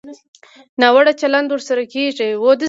[0.81, 2.29] ناوړه چلند ورسره کېږي.